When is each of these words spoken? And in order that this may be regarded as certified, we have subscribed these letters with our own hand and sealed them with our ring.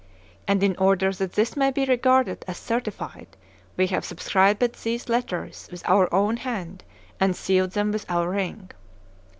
And 0.47 0.63
in 0.63 0.75
order 0.77 1.11
that 1.13 1.33
this 1.33 1.55
may 1.55 1.69
be 1.69 1.85
regarded 1.85 2.43
as 2.47 2.57
certified, 2.57 3.37
we 3.77 3.85
have 3.93 4.03
subscribed 4.03 4.59
these 4.83 5.07
letters 5.09 5.67
with 5.71 5.87
our 5.87 6.11
own 6.11 6.37
hand 6.37 6.83
and 7.19 7.35
sealed 7.35 7.73
them 7.73 7.91
with 7.91 8.09
our 8.09 8.31
ring. 8.31 8.71